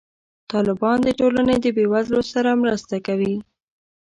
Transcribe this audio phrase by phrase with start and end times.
[0.51, 3.35] طالبان د ټولنې د بې وزلو سره مرسته کوي.